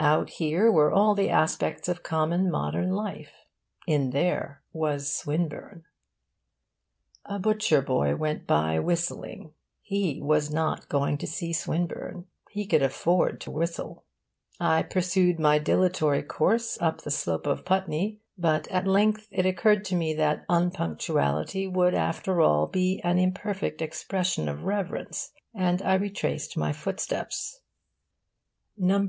Out 0.00 0.28
here 0.28 0.70
were 0.70 0.92
all 0.92 1.14
the 1.14 1.30
aspects 1.30 1.88
of 1.88 2.02
common 2.02 2.50
modern 2.50 2.90
life. 2.92 3.32
In 3.86 4.10
there 4.10 4.60
was 4.70 5.10
Swinburne. 5.10 5.84
A 7.24 7.38
butcher 7.38 7.80
boy 7.80 8.14
went 8.14 8.46
by, 8.46 8.78
whistling. 8.80 9.54
He 9.80 10.20
was 10.20 10.50
not 10.52 10.90
going 10.90 11.16
to 11.18 11.26
see 11.26 11.54
Swinburne. 11.54 12.26
He 12.50 12.66
could 12.66 12.82
afford 12.82 13.40
to 13.42 13.50
whistle. 13.50 14.04
I 14.60 14.82
pursued 14.82 15.40
my 15.40 15.58
dilatory 15.58 16.22
course 16.22 16.76
up 16.82 17.00
the 17.00 17.10
slope 17.10 17.46
of 17.46 17.64
Putney, 17.64 18.20
but 18.36 18.68
at 18.68 18.86
length 18.86 19.26
it 19.30 19.46
occurred 19.46 19.86
to 19.86 19.94
me 19.96 20.12
that 20.16 20.44
unpunctuality 20.50 21.66
would 21.66 21.94
after 21.94 22.42
all 22.42 22.66
be 22.66 23.00
an 23.04 23.18
imperfect 23.18 23.80
expression 23.80 24.50
of 24.50 24.64
reverence, 24.64 25.32
and 25.54 25.80
I 25.80 25.94
retraced 25.94 26.58
my 26.58 26.74
footsteps. 26.74 27.62
No. 28.76 29.08